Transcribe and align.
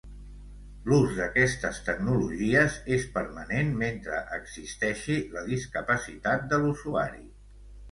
L'ús 0.91 1.11
d'aquestes 1.17 1.81
tecnologies 1.89 2.79
és 2.97 3.05
permanent 3.19 3.71
mentre 3.83 4.23
existeixi 4.41 5.21
la 5.37 5.47
discapacitat 5.53 6.51
de 6.57 6.63
l'usuari. 6.67 7.25